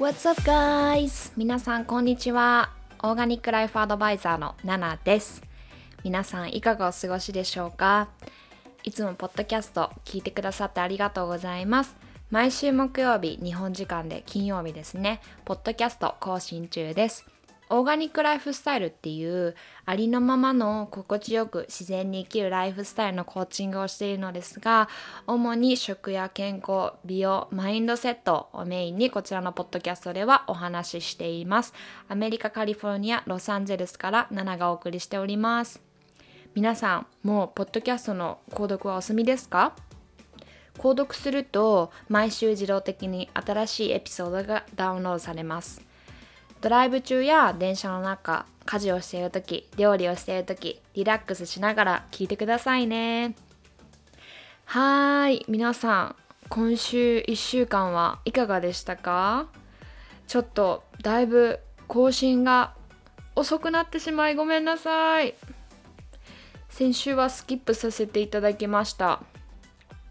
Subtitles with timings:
[0.00, 1.30] What's up guys?
[1.36, 2.70] 皆さんこんにちは。
[3.02, 5.42] オーガニックライフアドバイザーのナナです。
[6.02, 8.08] 皆さんいかがお過ごしでしょうか？
[8.82, 11.94] いつもポッドキャスト聞いてくださってありがとうございます。
[12.30, 17.26] 毎週木曜日、日本時間で金曜日ですね、ポッドキャスト更新中です。
[17.72, 19.54] オーガニックライフスタイルっていう
[19.86, 24.88] ありのままの心地よく自然に生きるライフスタイルのコーチングをしているのですが
[25.26, 31.72] 主に食や健康美容マインドセットをメインにこちらのポッドキャストではお話ししています。
[32.08, 35.80] アメリカカリフォルニアロサンゼルスからナナがお送りしております。
[36.56, 39.76] 皆さんもうポッドキャストの購読はお済みですか？
[40.76, 45.88] 購読すると毎週自動的に新しいエピソードがダウンロードされます。
[46.60, 53.34] ドライブ中や電車の中家事をしている時料理をしている時リラックスしながら聞いてくださいね。
[54.66, 56.16] はい皆さん
[56.48, 59.48] 今週1週間はいかがでしたか？
[60.26, 62.74] ちょっとだいぶ更新が
[63.34, 65.34] 遅くなってしまいごめんなさい。
[66.68, 69.22] 先週はスキップさせていただきました。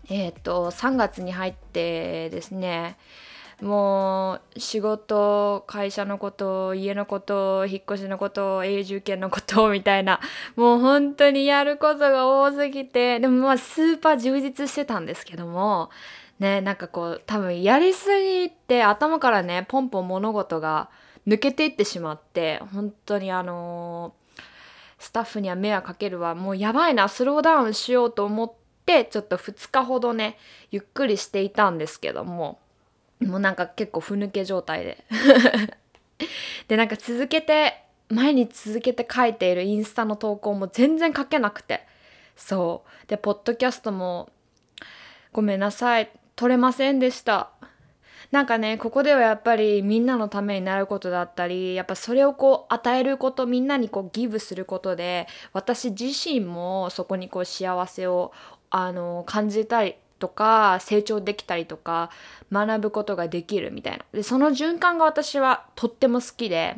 [0.10, 2.98] えっ、と3月に入ってですね
[3.62, 10.20] もう仕事会社のこと家のこと引っ越しのこと永住権のことみたいな。
[10.56, 13.20] もう本当にやることが多すぎて。
[13.20, 15.90] でもまあスーパー充実してたんですけども。
[16.40, 20.90] ねなんかこう多分やりすぎて頭からねポンポン物事が
[21.28, 22.62] 抜けていってしまって。
[22.74, 24.20] 本当にあのー
[25.00, 26.36] スタッフには迷惑かけるわ。
[26.36, 28.54] もうやばいなスローダウンしようと思っ
[28.86, 30.38] てちょっと2日ほどね
[30.72, 32.60] ゆっくりしていたんですけども。
[33.22, 35.04] もうなんか結構ふぬけ状態で。
[36.68, 41.86] でなんか続けて毎日続けて書いているインスタの投稿も全然書けなくて。
[42.36, 43.08] そう。
[43.08, 44.30] でポッドキャストも
[45.32, 47.52] ごめんなさい撮れませんでした。
[48.32, 58.32] なんかねここではやっぱりみんなのためになることだったりやっぱそれをこう与えることみんなにこうギブすることで私自身もそこにこう幸せを
[58.70, 62.12] あの感じたりとか成長できたりとか
[62.52, 64.06] 学ぶことができるみたいな。
[64.12, 66.78] でその循環が私はとっても好きで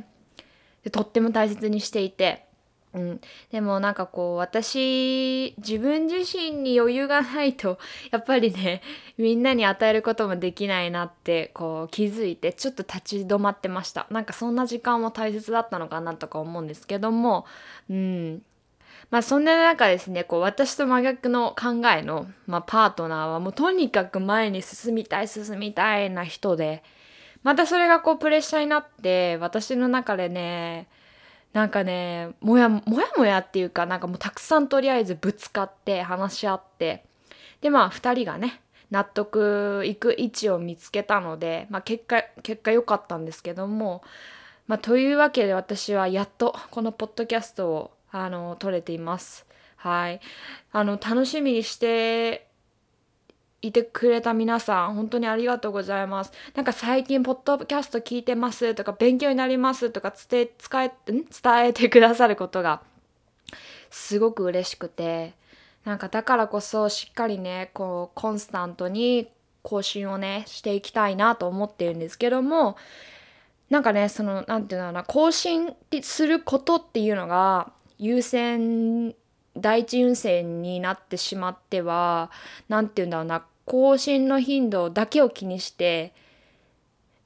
[0.84, 2.46] でとっても大切にしていて、
[2.94, 7.78] うん、でもなんかこう私自分自身に余裕がないと
[8.12, 8.81] やっぱりね
[9.18, 14.07] みんなに与えることもできないなってこう気づいてちょっと立ち止まってました。
[14.09, 17.46] なんかそんな時間も大切だったのかなとか思うんですけども
[17.90, 18.44] うん。
[19.12, 26.82] まあそんな中ですねこう私と真逆の考えの、まあ、パートナーはもうとにかく前に進みたい進みたいな人で
[27.44, 30.88] またそれがこうプレッシャーになって私の中でね
[31.52, 37.04] なんかねもやもやもやっていうかなんかもうたくさんとりあえずぶつかって話し合って
[37.60, 38.62] でまあ2人がね
[38.92, 44.04] 納得いく位置を見つけたので、まあ、結果結果良かったんですけども、
[44.68, 49.46] まあ、というわけで私はやっとこのポッドキャストをあの撮れています。
[49.78, 50.22] はい、
[50.72, 52.48] あの楽しみにして
[53.64, 56.32] いてくれた皆さん本当にありがとうございます。
[56.56, 61.26] なんか最近ポッドキャスト聞いてますとか勉強になりますとか伝え伝えん？
[61.26, 62.82] 伝えてくださることが
[63.90, 65.34] すごく嬉しくて
[65.84, 69.30] なんかだからこそしっかりねこうコンスタントに
[69.64, 72.78] 更新をねしていきたいなと思ってるんですけども
[73.70, 79.16] なんかねその何て言うんだろうな更新することっていうのが優先
[79.56, 82.31] 第一優先になってしまっては
[82.67, 86.13] 何て言うんだろうな更新の頻度だけを気にして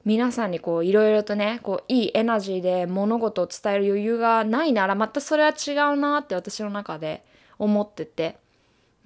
[0.04, 7.24] 皆さんにこういろいろとねこういいエナジーで物事を伝える余裕がないならまたそれは違うなって私の中で
[7.58, 8.38] 思ってて。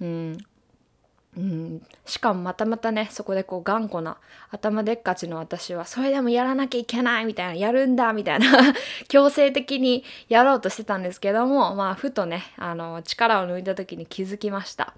[0.00, 0.38] うん。
[1.36, 4.16] うん、しかもまたまたねそこでこう頑固な
[4.50, 8.46] 頭でっかちの私はそれでもやらなきゃいけないみたいなやるんだみたいな
[9.06, 14.92] 強制的にやろうとしてたんですけどもまあふとねあの力を抜いた時に気づきました。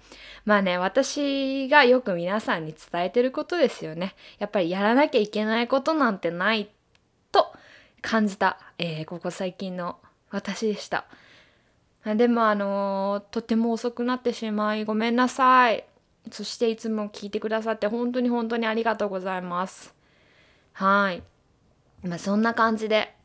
[0.45, 4.15] まあね私がよく皆さんに伝えてることですよね。
[4.39, 6.67] やっぱりやらなきゃいけないことなんてない
[7.31, 7.53] と
[8.01, 9.97] 感じた、えーここ最近の
[10.31, 11.05] 私でした。
[12.05, 15.85] でもあのとても遅くなってしまいごめんなさい。
[16.31, 19.93] そしていつも聞いてくださって本当に本当にありがとうございます。
[20.73, 21.23] はい。
[22.07, 23.15] まあそんな感じで、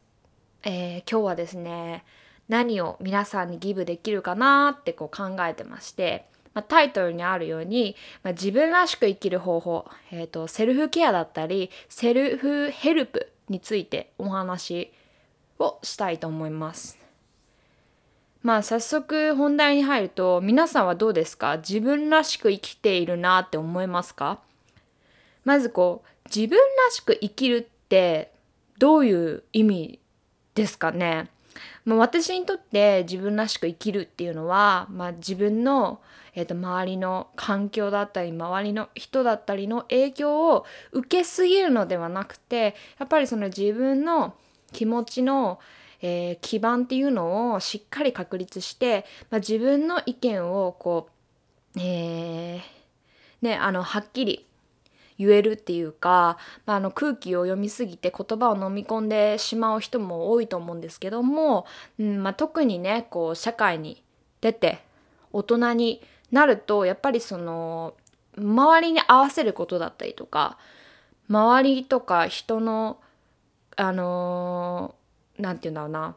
[0.65, 2.05] えー今日はですね、
[2.49, 14.93] 何を皆さんにギブできるかなってこう考えてまして、まあ、タイトルにあるように、まあ、自分らしく生きる方法、えーと、セルフケアだったり、セルフヘルプについてお話
[15.59, 16.99] をしたいと思います。
[18.49, 21.59] まあ早速本題に入ると皆さんはどうですか？
[21.59, 24.39] 自分らしく生きているなって思いますか？
[25.45, 28.33] まずこう自分らしく生きるって
[28.79, 30.01] どういう意味
[30.55, 31.29] ですかね？
[31.85, 36.01] まあ、私にとって自分らしく生きるっていうのは、まあ、自分の、
[36.35, 44.33] えー、と周りの環境だったり周りの人だったりの影響を受けすぎるのではなくてやっぱりその自分の
[44.73, 45.59] 気持ちの、
[46.01, 51.09] えー、基盤っていうのをしっかり確立して、まあ、自分の意見をこ
[51.77, 52.61] う、えー、
[53.43, 54.47] ね、あのはっきり
[55.19, 61.67] 言えるっていうか、まあ、あの空気を読みすぎて言葉を飲み込んでしまう人も多いと思うんですけども、
[61.99, 64.03] うんまあ、特にねこう社会に
[64.41, 64.81] 出て
[65.33, 67.95] 大人になるとやっぱりその
[68.37, 70.57] 周りに合わせることだったりとか
[71.29, 72.99] 周りとか人の
[73.77, 74.95] あの
[75.39, 76.17] 何、て言うんだろうな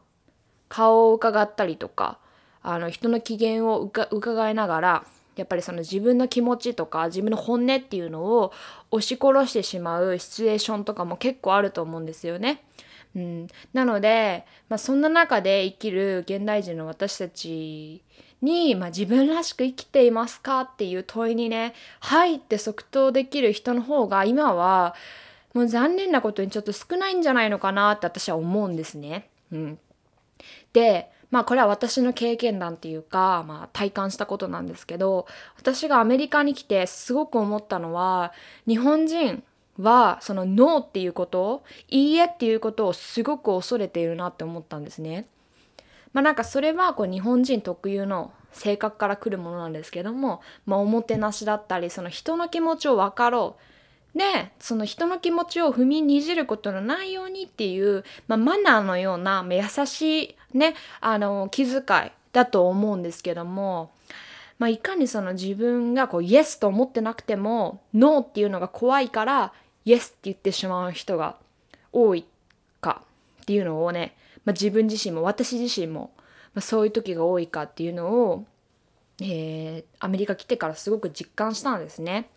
[0.69, 2.19] 顔を伺ったりとか
[2.63, 3.81] あの人の機嫌を
[4.11, 8.53] 伺いながらやっぱりその自分の気持ちとか自分の本音っていうのを
[8.91, 12.63] 押し殺してしまうシチュエーションとかも結構あると思うんですよね。
[13.15, 18.01] うん、なので、まあ、そんな中で生きる現代人の私たち
[18.41, 24.95] に、まあ、自分らしく生きていますかっていう問いにね「はい」って即答できる人の方が今は
[25.53, 29.29] もう残念なことにちょっと少ないんじゃないのかなって私は思うんですね。
[29.51, 29.79] うん、
[30.73, 35.27] でまあこれは私の経験談っていうか、まあ、体感したことなんですけど
[35.57, 38.33] 私がアメリカに来てすごく思ったのは
[38.67, 39.43] 日本人
[39.79, 45.27] はそのノーっていうこといいえっていうことをすごく恐れているなって思ったんですね。
[46.13, 53.61] まあなんかそれはこう日本人特有の性格から来るものなんですけども、まあ、おもてなしだったりその人の気持ちを分かろう
[54.15, 63.91] でその人の気持ちを踏みにじることのないようにっていう、まあ、マナーのような優しいねあの気遣いだと思うんですけども、
[64.59, 69.53] まあ、いかにその自分がこうイエスと思ってなくてもノーっていうのが怖いから
[69.85, 71.37] イエスって言ってしまう人が
[71.93, 72.25] 多い
[72.81, 73.01] か
[73.41, 76.11] っていうのをね、まあ、自分自身も私自身も、
[76.53, 78.45] まあ、そういう時が多いかっていうのを、
[79.21, 82.29] えー、アメリカ来てからすごく実感したんですね。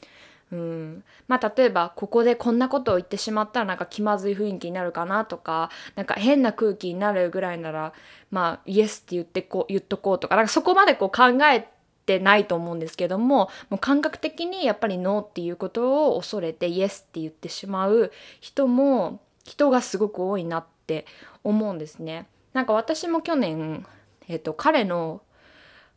[0.54, 7.92] うん、まあ例えばここでこんなことを言ってしまったらなんか気まずい雰囲気になるかなとかなんか変な空気になるぐらいなら
[8.30, 11.68] まあイエスって言ってこう言っとこうとかなんかそこまでこう考え
[12.06, 21.04] てないと思うんですけどももう感覚的にやっぱりノーっていうことを恐れてイエスって言ってしまう人も人がすごく多いなって
[21.42, 22.28] 思うんですね。
[22.52, 23.84] なんか私も去年、
[24.28, 25.20] えっと、彼の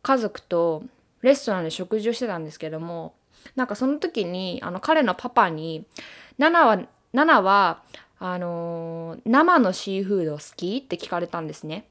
[0.02, 0.82] 家族と
[1.22, 3.14] レストランで食事をしてたんですけども
[3.56, 5.86] なんかその時にあの彼のパパに
[6.38, 6.80] 「ナナは
[7.12, 7.82] ナナは
[8.18, 11.88] あのー、生のシーフード好き?」って聞かれたんですね。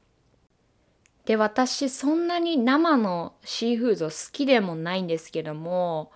[1.24, 6.10] で私そんなに生のシーフード好きでもないんですけども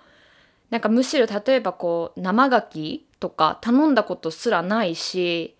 [0.70, 5.54] なんかむしろ例えばこう生牡蠣とか頼んだことすらないし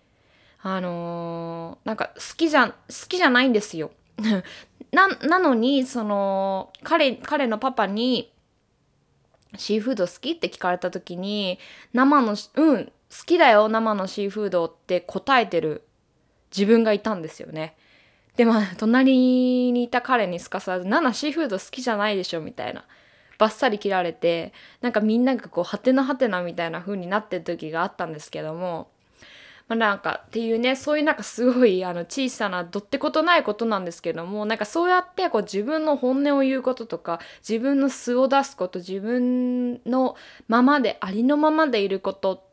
[0.63, 2.73] あのー、なんか好きじゃ好
[3.07, 3.91] きじゃないんですよ。
[4.91, 8.32] ななのにその彼彼のパパに
[9.57, 11.59] シーフード好きって聞かれた時に
[11.93, 12.91] 生のうん好
[13.25, 15.83] きだよ生のシーフードって答えてる
[16.51, 17.75] 自分がいたんですよね。
[18.35, 22.83] でも隣にいた彼にすかさず「ナナシーフード好きじゃないでしょ」みたいな
[23.37, 28.89] バッサリ切られてなんかみんながこうハテナハテナみたいな風になってる時があったんですけども
[29.69, 40.17] まあ、なんかっていうねそういうなんかすごいあの小さなどってことないことなんですけどもなんかそうやってこう自分の本音を言うこととか自分の素を出すこと自分の
[40.49, 42.43] ままでありのままでいること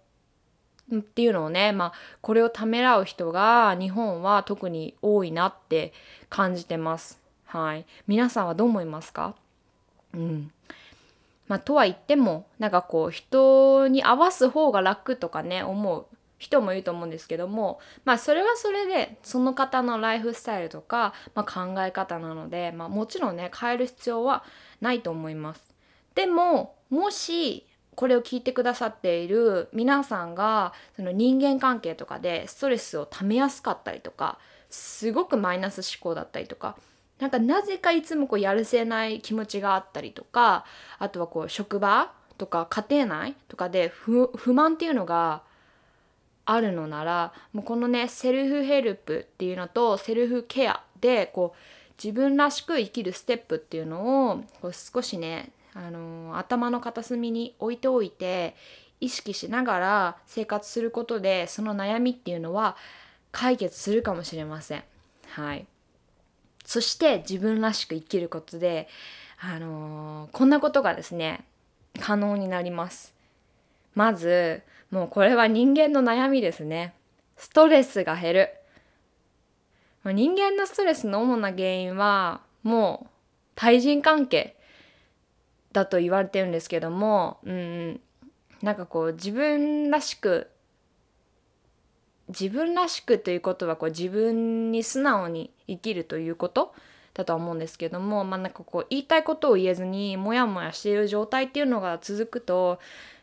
[0.95, 5.93] っていうのをねまあこれをためらう人が日本は特に多いなって
[6.29, 7.21] 感じてます。
[7.45, 9.35] はい、皆さんはどう思いますか？
[10.15, 10.53] うん。
[11.49, 16.07] まあ、とは言ってもなんかこう人に合わす方が楽とかね思う。
[16.41, 24.43] 人もいると思うんですけどもまあそれはそれでその方のライフスタイルとか、まあ、考え方なので、まあ、もちろんね変える必要は
[24.81, 25.63] ないと思います。
[26.15, 34.39] でももしこれを聞いてくださっている皆さんがその人間関係とかでストレスをためやすかったりとか
[34.71, 36.77] すごくマイナス思考だったりとか
[37.19, 40.65] なんかなぜかいつもこうやるせない気持ちがあったりとか
[40.99, 45.43] あとはこう職場とか家庭内とかで不満っていうのが
[46.45, 51.59] あるのならもうこのねセルフヘルプっていうのとセルフケアでこう
[52.03, 58.57] 自分らしく生きるステップっていうのをこう少しね、あのー、頭の片隅に置いておいて
[59.01, 62.77] 意識しながら生活することでその悩みっていうのは
[63.33, 64.85] 解決するかもしれません。
[65.29, 65.67] はい、
[66.65, 68.89] そして自分らしく生きることで、
[69.39, 71.45] あのー、こんなことがですね
[72.01, 73.15] 可能になります。
[73.95, 76.95] まずもうこれは人間の悩みですね。
[77.37, 78.51] ストレスが減る。
[80.05, 83.11] 人間のストレスの主な原因はもう
[83.55, 84.57] 対人関係
[85.73, 88.01] だと言われてるんですけども、うん、
[88.63, 90.51] なんかこう自分らしく
[92.29, 96.75] 自分らしくということはこう自分に素直に生きるということ
[97.13, 102.79] だとは思うんですけども、まあ、なんかこう言いたいことを言えずにモヤモヤしている状態っていうのが続くと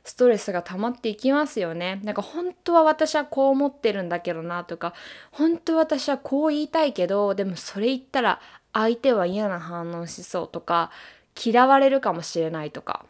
[0.07, 1.99] ストレスが溜まっていきますよね。
[2.01, 4.93] なんか本当は私はこう思ってるんだけどなとか
[5.31, 8.39] 本当は私はこう言いたいけどでもそれ言ったら
[8.71, 10.91] 相手は嫌な反応しそうとか
[11.35, 13.05] 嫌われるかもしれないとか、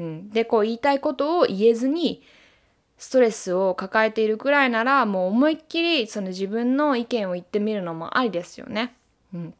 [0.00, 2.24] うん、でこう言いたいことを言えずに
[2.98, 8.96] ストレスを抱えているくらいならもう思いっきりその自分の意見を言ってみるのもありですよね。
[9.32, 9.54] うん、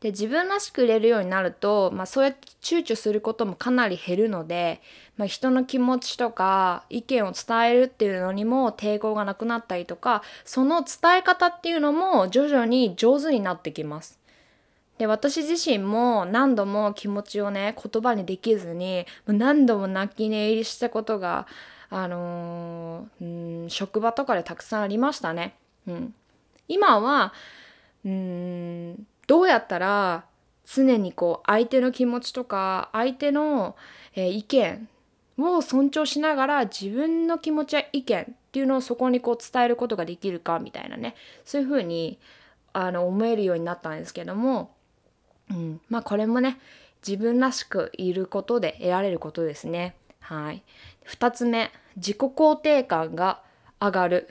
[0.00, 4.82] で自分らしく入れるようになると、まあ、そうやって躊躇することもかなり減るので、
[5.16, 14.18] まあ、人の気持ちとか意見を伝えるっていうのにも抵抗がなくなったりとかその伝え方っていうのも徐々に上手になってきます。
[14.98, 21.48] で私自身も何度も気持ちをね言葉にできずに何度も泣き寝入りしたことが
[21.90, 25.56] あのー、うん職場とかでたくさんありましたね。
[25.86, 26.14] うん、
[26.68, 27.32] 今は
[28.04, 30.24] うんどうやったら
[30.66, 33.76] 常にこう相手の気持ちとか相手の、
[34.14, 34.88] えー、意見
[35.38, 41.14] を尊重しながら自分の気持ちや意見っていうのをそこにこう伝えることができるかみたいなね
[41.44, 42.18] そういうふうに
[42.72, 44.74] あの思えるようになったんですけども
[45.50, 46.58] うん、まあこれもね
[47.06, 49.94] 自分らしくいることで得られることですね。
[50.20, 50.62] はい。
[51.06, 53.42] 2つ目自己肯定感が
[53.80, 54.28] 上がる。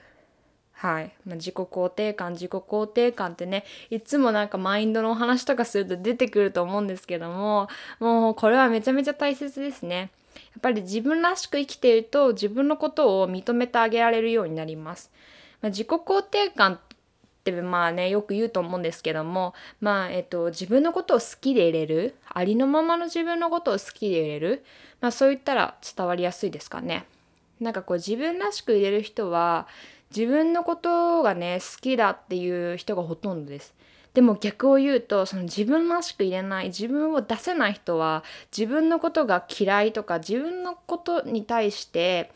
[0.72, 7.70] はい、まあ、自己肯定感自己肯定感ってねいつもなんかマインドのお話とかすると出てくると思うんですけども
[8.02, 10.10] もうこれはめちゃめちゃ大切ですね。
[10.36, 15.12] やっぱり自分らしく生きていると自分のことを認めてあげられるようになります。
[15.62, 16.80] まあ、自己肯定感っ
[17.44, 24.66] てまあねよく言うと思うんですけどもまあえっと自分のことを好きでいれるありのままの自分のことを好きでいれる
[25.02, 27.06] まあそう言ったら伝わりやすいですかね。
[27.60, 29.68] なんかこう自分らしく入れる人は
[30.16, 33.74] 自分のことがね好きだっていう人がほとんどです。
[34.14, 38.24] でも逆を言うとその自分らしく入れない自分を出せない人は
[38.56, 42.32] 自分のことが嫌いとか自分のことに対して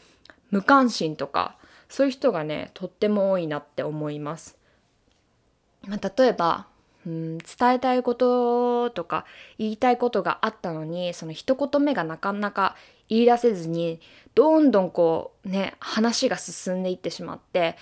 [0.49, 1.55] 無関心とか
[1.89, 4.57] そういう人がねとっても多いなって思います。
[5.87, 6.65] まあ、例えば、
[7.05, 9.25] うん、伝えたいこととか
[9.57, 12.75] 言いたいことがあったのにその一言目がなかなか
[13.07, 14.01] 言い出せずに
[14.35, 17.77] どんどんこうね話が進んでいってしまって、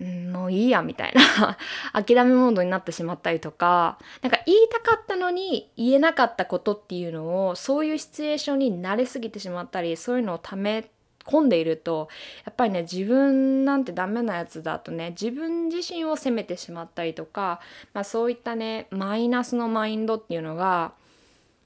[0.00, 1.56] もういいやみたいな。
[2.02, 3.98] 諦めモードになってしまったりとか。
[4.22, 10.90] なんか言いたかったのに言えなかったことっていうのをそういうシチュエーションに慣れすぎてしまったりそういうのをため
[11.24, 12.08] 込んでいると
[12.44, 17.60] やっぱりね自分なんてダメなやつだとね自分自身を責めてしまったりとか、
[17.92, 20.92] まあ、そういったねマイナスのマインドっていうのが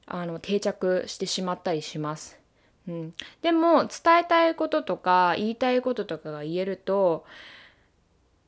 [0.06, 2.38] あの定着してしまったりします。
[2.88, 7.26] うん、でも伝えたいこととか言いたいこととかが言えると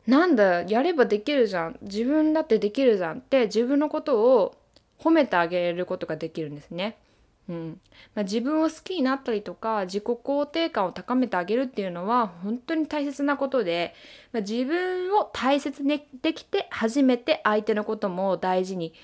[0.07, 4.57] なんだやればできるじゃん自分だってできるじゃんって自分のことを
[4.99, 6.97] 褒めてあげることができるんですね。
[7.49, 7.81] うん
[8.15, 13.93] まあ、自分を好きになったりとか自己肯定感を高めてあげるっていうのは本当に大切なことで、
[14.33, 18.95] まあ、自分を大切にできて初めて相手のことも大事に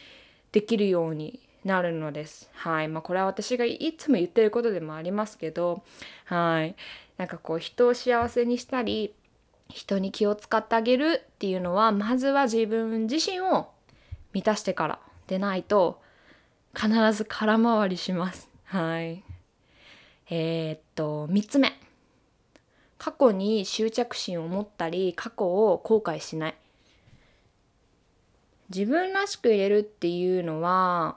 [0.52, 2.48] できるようになるのです。
[2.52, 5.82] はいまあ、これは私がいつも言ってることでもありますけど、
[6.26, 6.76] はい、
[7.16, 9.12] なんかこう人を幸せにしたり
[9.68, 13.68] 人に気を使ってあげるっていうのはまずは自分自身を
[14.32, 16.00] 満たしてからでないと
[16.74, 18.50] 必ず空回りします。
[18.64, 19.24] はい。
[20.28, 21.72] えー、っと、3つ目。
[22.98, 26.54] 過去に執着心を持ったり、過去を後悔しない。
[28.68, 31.16] 自分らしく入れるっていうのは、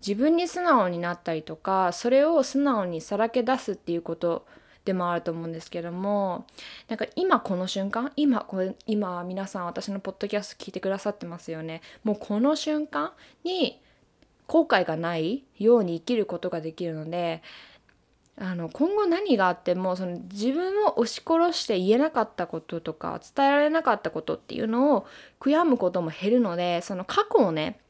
[0.00, 4.46] 自分に素直になったりとか、それを素直にさらけ出すっていうこと
[4.86, 6.46] でもあると思うんですけども
[6.88, 11.82] なんか今この瞬間今これ今皆さん私のポッドキャスト聞いてくださってますよね。
[12.04, 13.12] もうこの瞬間
[13.42, 13.82] に
[14.46, 17.42] 後悔がないように生きることができるので
[18.38, 25.06] あの今後何があってもその自分を押し殺して言えなかったこととか伝えられなかったことっていうのを
[25.40, 27.80] 悔やむことも減るのでその過去をね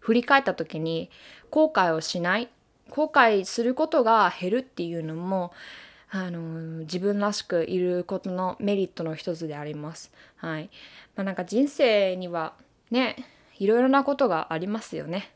[0.00, 1.08] 振り返った時に
[1.50, 2.50] 後悔をしない
[2.90, 5.52] 後悔することが減るっていうのも
[6.10, 6.40] あの
[6.80, 10.10] 自分らしくいることのメリットの一つであります。
[10.36, 10.70] はい。
[11.16, 12.54] まあ、なんか人生には
[12.90, 13.16] ね
[13.58, 15.32] いろいろなことがありますよね。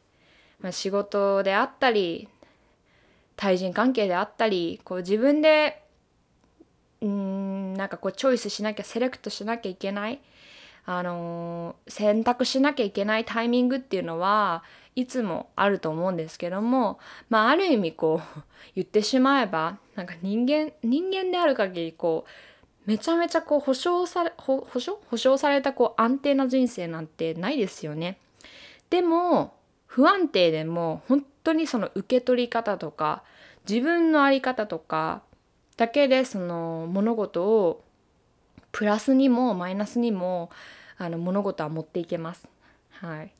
[0.60, 2.28] まあ、仕事であったり
[3.36, 5.82] 対人関係であったりこう自分で
[7.00, 10.20] うんんなんかこうチョイスしなきゃセレクトしなきゃいけない
[10.84, 16.98] あの、選択しなきゃいけないタイミングっていうのはいつもあると思うんですけども
[17.30, 18.40] まあある意味こう
[18.74, 28.18] 言ってしまえばなんか人間人間である限りこうめちゃめちゃこう保証され保証保証されたこう安定な人生なんてないですよね。
[28.90, 29.54] でも
[29.86, 33.22] 不安定でも本当にその受け取り方とか
[33.68, 35.22] 自分の在り方とか
[35.76, 37.84] だけでその物事を
[38.72, 40.50] プラスにもマイナスにも
[40.98, 42.48] あの物事は持っていけます。
[42.90, 43.32] はい、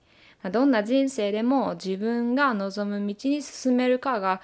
[0.50, 4.40] どんな人生でも自分が望む道に進めるかが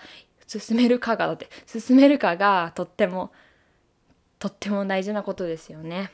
[0.46, 3.30] 進めるかがだって進めるかがとっても
[4.38, 6.10] とっても大事なことですよね。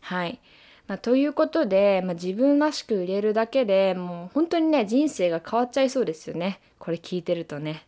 [0.00, 0.40] はい。
[0.86, 7.86] まあ、ということで、まあ、自分らしく入れるだけでもう本当にね人生が変わっちゃいそうですよねこれ聞いてるとね。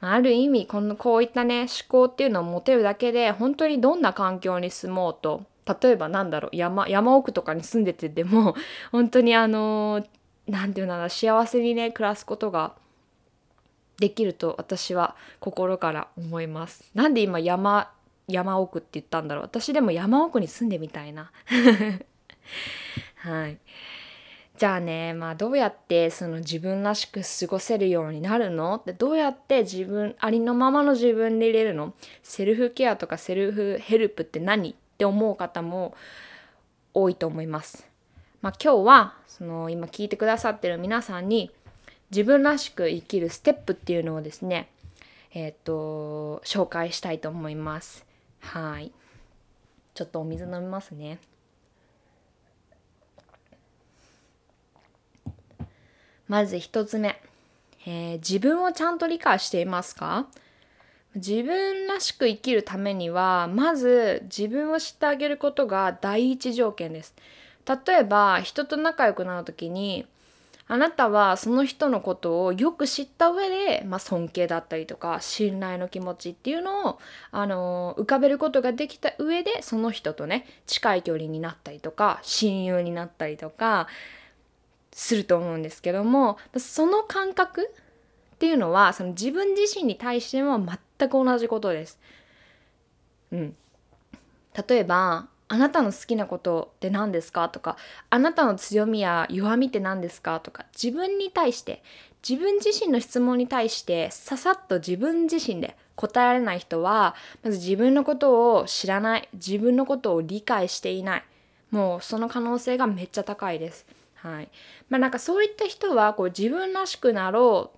[0.00, 8.54] ある意味このこういったね思考っていうのを持てるだけで本当にどんな環境に住もうと例えばなんだろう山山奥とかに住んでてでも
[8.92, 10.04] 本当にあの
[10.46, 12.74] 何て言うんだろう幸せにね暮らすことが
[13.98, 16.90] できると私は心から思います。
[16.94, 17.90] なんで今山
[18.28, 21.30] 山奥って言ったんだろう私でも山奥に住んでみたいな。
[23.16, 23.58] はい。
[24.56, 28.76] じゃあね、まあどうやってその自分らしく過ごせるようになるの？
[28.76, 31.92] ってどうやって自分ありのままの自分でいれるの？
[32.22, 34.70] セルフケアとかセルフヘルプって何？
[34.70, 35.94] っって思う方も
[36.94, 37.86] 多いと思います。
[38.40, 41.50] まあ今日はその今聞いてくださってる皆さんに
[42.10, 44.70] 自分らしく生きるステップっていうのをですね
[45.34, 48.06] えっ、ー、と紹介したいと思います。
[48.40, 48.90] はい。
[49.92, 51.18] ちょっとお水飲みますね。
[56.26, 57.20] まず一つ目、
[57.86, 60.26] えー、自分をちゃんと理解していますか？
[61.16, 67.14] 自分らしく生きるためにはまず自分を知ってあげることが第一条件です。
[67.86, 70.06] 例えば人と仲良くなる時に
[70.68, 76.98] あなたはその人のことをよく知った上で、まあ、尊敬だったりとか信頼の気持ちっていうのを、
[77.30, 83.86] あの、浮かべることができた上でその人とね近い距離になったりとか親友になったりとか
[84.92, 87.70] すると思うんですけどもその感覚
[88.34, 90.58] っていうのはその自分自身に対しても
[90.98, 91.98] 全く同じことです。
[93.32, 93.56] うん、
[94.68, 97.48] 例えばあなたの好きなことって何ですか？
[97.48, 97.76] とか
[98.10, 100.40] あなたの強みや弱みって何ですか？
[100.40, 101.82] とか自分に対して
[102.28, 111.24] 自分自身の質問に対してささっと自分自身で答えられない人はまず自分のことを知らない自分のことを理解していない。
[111.70, 113.86] もうその可能性がめっちゃ高いです。
[114.14, 114.48] はい。
[114.88, 117.75] まあ、なんかそういった人はこう自分らしくなろう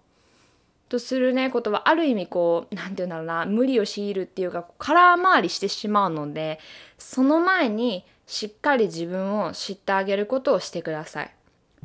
[0.89, 6.59] とするねことはある意味こう何て言うんだろうな無理を強いるっていうか空回りしてしまうので
[6.99, 11.35] その前にしっかり自分を知ってあげることをしてください。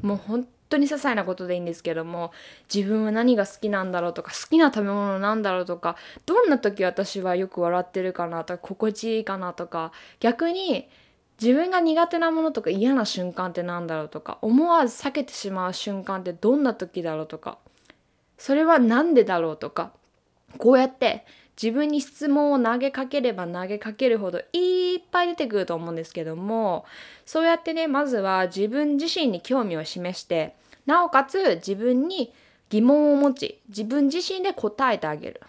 [0.02, 2.32] もう本当に些細なことでいいんですけども
[2.74, 10.90] 自分は何が好きなんだろうとか好きな食べ物なんだろうとかどんな時私はよく笑ってるかなとか心地いいかなとか逆に
[11.42, 17.58] 自分が苦手なものとか嫌な瞬間って何だろうとか思わず避けてしまう瞬間ってどんな時だろうとか
[18.38, 19.92] それは何でだろうとか
[20.58, 21.26] こうやって
[21.62, 26.86] 自分に質問を投げかければ投げかけるほどいっぱい出てくると思うんですけども
[27.26, 32.34] そうやってねまずは自分自身に興味を示してなおかつ自分に
[32.70, 35.42] 疑問を持ち自分自身で答えてあげる。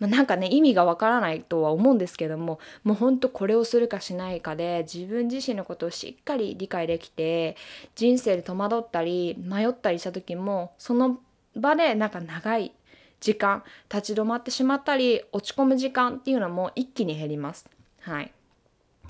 [0.00, 7.56] まあ、なんかね意味がわからないとは思うんですけどももうほんとこれをするかしないかで自分自身のことをしっかり理解できて
[7.94, 11.20] 人生で戸惑ったり迷ったりした時もその
[11.56, 12.72] 場でなんか長い
[13.20, 13.62] 時間
[13.92, 17.68] 立ち止まってしまったり落ち込む時間っていうのも一気に減ります。
[18.00, 18.32] はい、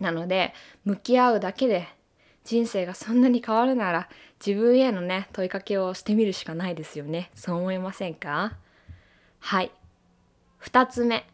[0.01, 0.53] なので
[0.85, 1.89] 向き合うだけで
[2.45, 4.09] 人生がそんなに変わるなら
[4.45, 7.31] 自分へのね問いかけをしてみるしかないですよね。
[7.35, 8.57] そう思いませんか？
[9.39, 9.71] はい。
[10.63, 11.27] 2つ目。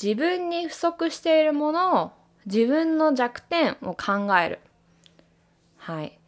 [0.00, 2.10] 自分に不足しているものを
[2.46, 4.58] 自分の弱点を考える。
[5.76, 6.18] はい。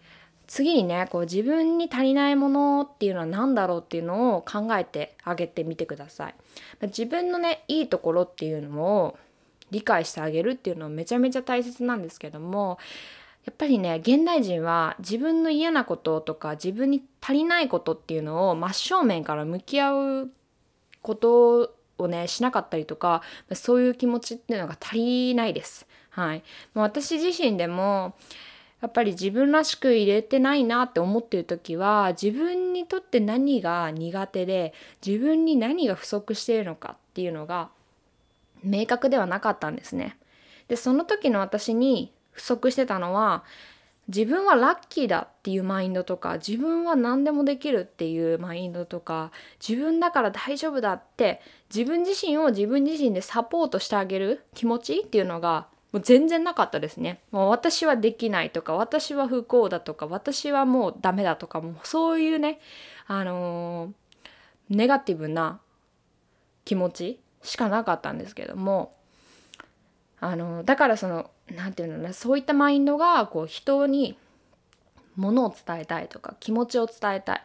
[0.46, 6.34] 次にねこう自分に足りないものっていうのは何だろうっていうのを考えてあげてみてください
[6.82, 9.18] 自分のねいいところっていうのを
[9.70, 12.78] 理解してあげるっていうのはめちゃめちゃ大切なんですけども
[13.44, 20.30] やっぱりね現代人は自分の嫌なこととか自分に足りないことっていうのを真正面から向き合う
[21.02, 25.86] ことをねしなかったりとかそういう気持ちっていうのが足りないです。
[26.10, 26.42] はい、
[26.74, 28.14] もう私自身でも
[28.82, 37.70] やっぱり自分らしく入れてないなって思ってる時は自分にとって何が苦手で自分に何が不足しているのかっていうのが
[38.62, 40.16] 明確ではなかったんですね。
[40.68, 43.44] でその時の私に不足してたのは
[44.08, 49.32] 自分はラッキーだっていうマインドとか自分は何でもできるっていうマインドとか
[49.66, 51.40] 自分だから大丈夫だって
[51.74, 57.20] 自分自身を自分自身でサポートしてあげる気持ちっていうのがもう全然なかったですね。
[57.30, 62.60] もう私はできないとか私は不幸だとか私はもうダメだとかもうそういうね
[63.06, 65.60] あのー、ネガティブな
[66.64, 68.92] 気持ちしかなかったんですけども
[70.20, 74.18] あのだからその何て言うのねそういったマインドがこう人に
[75.14, 77.42] ものを伝えたいとか気持ちを伝えたい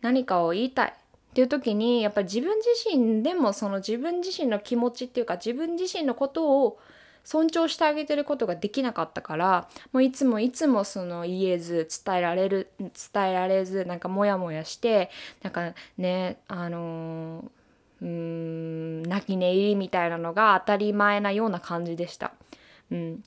[0.00, 6.78] 何かを言いたいっていう時にやっぱり自分自身でもその自分自身の気持ちっていうか自分自身のことを
[7.24, 15.10] 尊重してあげてることができなかったからもういつもいつもその言えず伝えられる伝えられずなんかモヤモヤして
[15.42, 17.48] なんかねあのー
[18.00, 22.32] うーん泣き寝入りみたいなのが当たり前なような感じでした。
[22.90, 23.24] うん、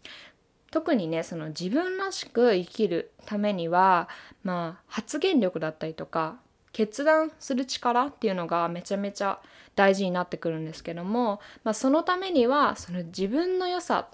[0.71, 4.09] 特にねその自分らしく生きるためには
[4.43, 6.37] まあ発言力だったりとか
[6.73, 9.39] 決断する力っていうのがめちゃめちゃ
[9.75, 14.07] 大事になってくるんですけども、まあ、そのためにはその自分の良さ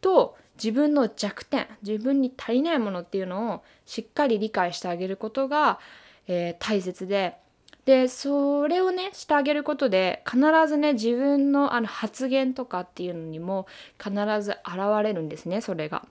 [0.00, 5.78] と自分の弱点自分に足りないものっていうのをしっかり理解してあげることが、
[6.26, 7.36] えー、大切で
[7.84, 13.66] でそれをねしてあげることで必ずね自分のあの発言とかっていうのにも
[14.02, 16.06] 必ず現れるんですねそれが。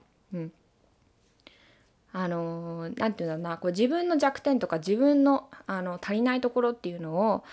[2.16, 7.44] あの何て言うんだろうなこう自分の弱点とか自分のあの足りないところっていうのを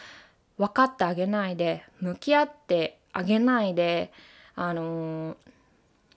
[0.59, 4.13] 分かってあげないで向き合ってあげないで
[4.55, 5.35] あの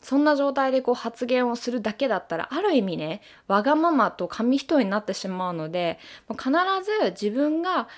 [0.03, 6.51] そんな状態でこう発言をするだけだったらある意味ねわがままと紙一重になってしまうのでもう必
[6.85, 7.89] ず自分が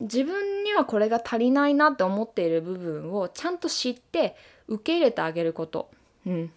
[0.00, 4.34] 自分にはこれが足りないなって思っている部分をちゃんと知って
[4.66, 5.88] 受け入れてあげること、
[6.26, 6.50] うん、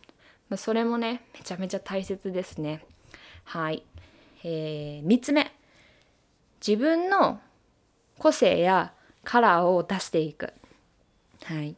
[0.57, 2.83] それもねめちゃめちゃ大切ですね。
[3.45, 3.83] はい、
[4.43, 5.51] えー、3つ目。
[6.65, 7.39] 自分の
[8.19, 10.53] 個性やカラーを出していく。
[11.43, 11.75] はい。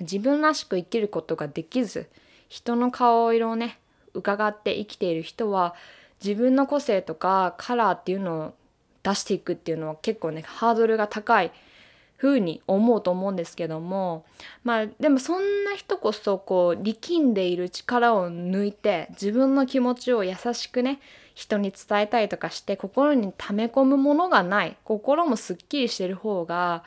[0.00, 2.08] 自分らしく生きることができず
[2.48, 3.78] 人の顔色をね
[4.12, 5.74] 伺って生きている人は
[6.22, 8.54] 自分の個性とかカラーっていうのを
[9.02, 11.52] 出していくっていうのは結構ねハードルが高い
[12.24, 14.24] 風に思うと思うんですけども
[14.64, 21.00] まあでもそんな人こそこう力んでいる力を抜いて自分の気持ちを優しくね
[21.34, 26.82] 人に伝えたりとかして心に溜め込むものがない心もすっきりしてる方が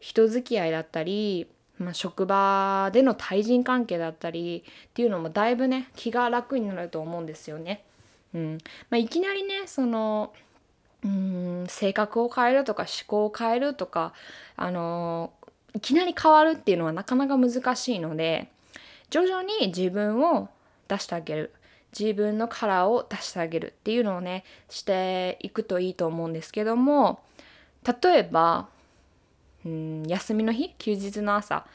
[0.00, 1.46] 人付き合いだったり
[1.78, 7.84] まあ、職場での対人関係だったりっていうのもだいぶね気が楽になると思うんですよね。
[8.34, 8.58] うん
[8.90, 10.32] まあ、いきなりねその
[11.04, 14.12] うん性格を変えるとか思考を変えるとか、
[14.56, 15.32] あの
[15.74, 18.50] いきなり変わるっていうのはなかなか難しいので
[19.10, 20.48] 徐々に自分を
[20.88, 21.52] 出してあげる。
[21.98, 27.20] 自分のカラーを出してあげるっていうのをねしていくといいと思うんですけども
[28.02, 28.68] 例えば
[29.64, 31.66] うん休みの日休日の朝。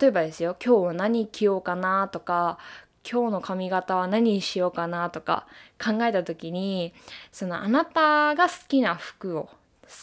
[0.00, 2.58] 例えばですよ今日は何着ようかなとか
[3.08, 5.46] 今日の髪型は何にしようかなとか
[5.82, 6.92] 考えた時に
[7.32, 9.50] そのあなたが好きな服を好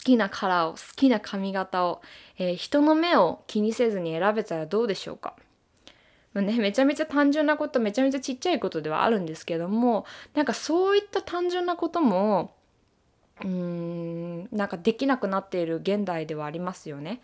[0.03, 2.01] きなカラーを好きな髪型を、
[2.37, 5.35] えー、人の目を気にせずに選べたらどうでしょうか
[6.33, 10.05] まね、めちゃめちゃ単純なことめちゃめちゃちっちゃいことではあるんですけども
[10.35, 12.51] なんかそういった単純なことも
[13.41, 17.21] うーんなんかできなくなっている現代ではありますよね。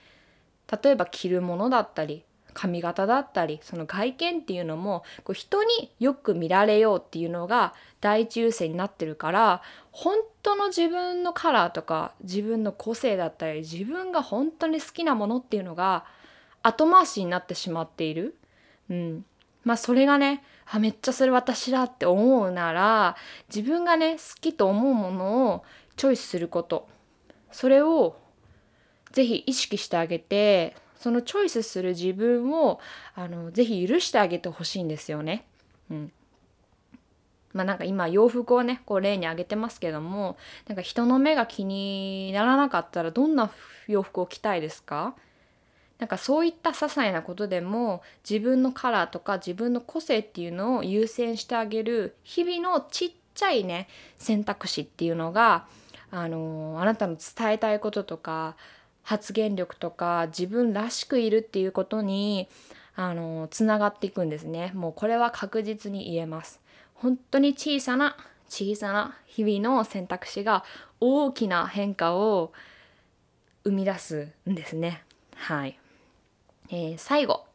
[0.83, 9.61] 例えば着るものだったり髪型だったりその外見っていうのもこう人によく見られようっていうのが第一優先になってるから
[9.91, 16.05] 本当の自分のカラーとか自分の個性だったり自分が本当に好きなものっていうのが
[16.61, 18.35] 後回しになってしまっている。
[18.89, 19.25] うん、
[19.63, 23.15] まあそれがねあめっちゃそれ私だって思うなら
[23.53, 25.63] 自分がね好きと思うものを
[25.95, 26.87] チョイスすること
[27.51, 28.17] それを
[29.11, 32.79] ぜひ意識してあげてそのチョイスする自分を
[33.13, 35.45] あのぜひ許してあげてほしいんですよね。
[35.91, 36.11] うん
[37.51, 40.37] まあなんか今洋服をねこう例に挙げてますけども
[40.67, 43.51] なんか人の目が気にならなかったらどんな
[43.87, 45.13] 洋服を着たいですか？
[45.99, 53.87] なんかそういった些細なことでも自分のカラーとか自分の個性っていうのを優先してあげる日々のちっちゃいね
[54.17, 55.67] 選択肢っていうのが
[56.11, 58.55] あのあなたの伝えたいこととか
[59.03, 62.47] 発言力とか自分らしくいるっていうことに
[62.95, 64.71] あのつながっていくんですね。
[64.73, 66.59] もうこれは確実に言えます。
[66.93, 68.17] 本当に小さな
[68.49, 70.63] 小さな日々の選択肢が
[70.99, 72.53] 大きな変化を
[73.63, 75.03] 生み出すんですね。
[75.35, 75.77] はい、
[76.69, 77.45] えー、最後。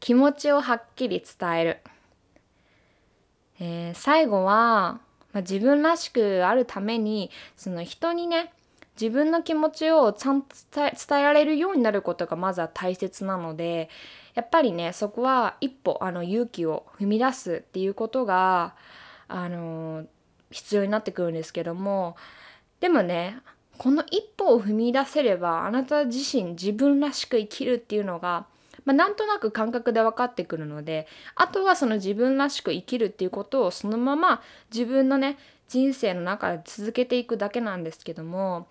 [0.00, 1.78] 気持ちをはっきり伝える、
[3.60, 5.00] えー、最後は、
[5.32, 8.52] まあ、自分らしくあるためにその人にね
[9.00, 13.88] 自分の気持ちをちゃんと伝えられるようになることがまずは大切なので
[14.34, 18.74] やっぱりねそこは一歩あの勇気を踏み出すっていうことが
[19.28, 20.04] あの
[20.50, 22.16] 必要になってくるんですけども
[22.80, 23.38] でもね
[23.76, 28.46] この一歩を踏み出せればあなた自身自分らしく生きるっていうのが、
[28.84, 31.06] まあ、なんとなく感覚で分かってくるので
[31.36, 38.66] あとはその自分らしく生きるっていうことをそのまま自分のね人生の中で続けていくだけなんですけども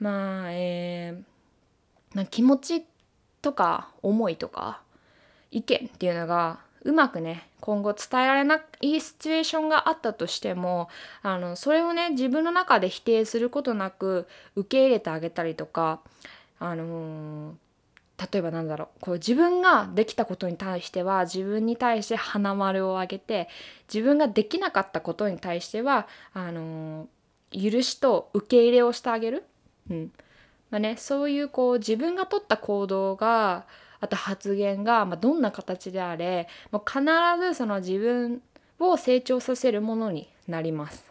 [0.00, 2.84] まあえー、まあ、気持ち
[3.40, 4.80] とか思いとか
[5.50, 10.88] 意見っていうのがうまくね今後伝えられないシチュエーションがあったとしても
[11.22, 16.00] あのそれをね自分の中で否定することなく受け入れてあげたりとか
[16.58, 17.54] あのー、
[18.18, 23.48] 例えばなんだろうこう自分ができたことに対しては自分に対して花丸をあげて
[23.92, 29.44] 自分ができなかったことに対してはあのー、許しと受け入れをしてあげる、
[29.90, 30.12] うん。
[30.70, 33.66] まあね、そういうこう自分が取った行動が
[34.00, 37.04] あと発言が、まあ、どんな形であれもう必
[37.40, 38.42] ずその自分
[38.78, 41.04] を成長させるものになります。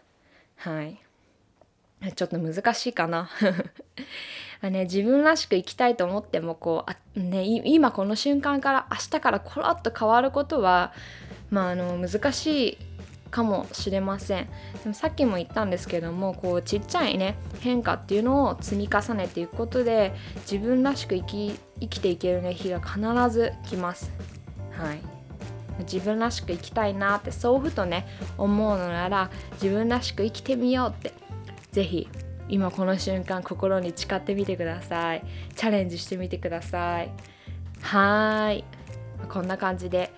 [0.56, 1.00] はい。
[2.16, 3.30] ちょっと難しいかな。
[4.70, 10.92] ね、自分らしく生きたいと思ってもこう、ね、今この瞬間から明日からコロッと変わることは、
[11.50, 12.78] まあ、あの難しい
[13.32, 14.46] かもしれません
[14.82, 24.12] でもさっきも言ったんですけどもこうちっちゃいね変化っていうのを積み重ねていくことで自分らしく生き生きていける、ね、日が必ず来ます。
[24.70, 25.00] はい
[25.80, 31.14] 自分らしく生きたいなってそうふとね思うのなら自分らしく生きてみようって
[31.72, 32.08] 是非
[32.48, 35.24] 今この瞬間心に誓ってみてください。
[35.56, 37.10] チャレンジしてみてください。
[37.80, 38.64] はい。
[39.28, 40.12] こんな感じで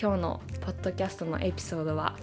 [0.00, 2.16] 今日のポッドキャストのエピソードは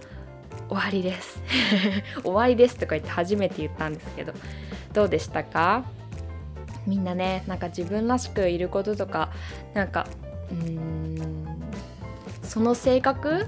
[0.68, 1.40] 終わりです。
[2.22, 4.32] 終わりですとか言って初めて言ったんですけど
[4.92, 5.84] どうでしたか？
[6.86, 9.30] みんなねなんか自分らしくいることとか
[9.74, 10.06] なんか
[10.50, 11.46] うーん
[12.42, 13.46] その性格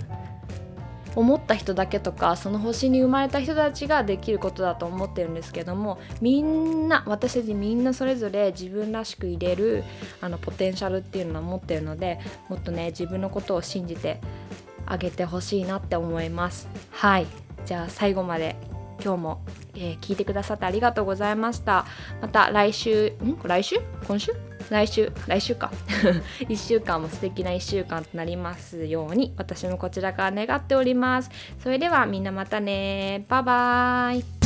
[1.16, 9.84] 思った人だけとかその星に生まれた人たちができることだと思ってるんですけどもみんな私たちみんなそれぞれ自分らしく入れる
[10.20, 14.20] あのポテンシャルっていうのは持ってるのでもっとね自分のことを信じて
[14.86, 16.68] あげてほしいなって思います。
[16.90, 17.26] はい。
[17.64, 18.56] じゃあ最後まで
[19.04, 19.40] 今日も、
[19.74, 21.86] えー、聞いてくださってありがとうございました。
[22.20, 23.38] また来週ん？
[23.44, 23.76] 来週？
[24.06, 24.49] 今週？
[24.70, 25.70] 来週来週か。
[26.48, 31.30] 1週間も素敵な1週間となりますように私もこちらから願っております。
[31.62, 33.24] それではみんなまたね。
[33.28, 34.39] バイバーイ。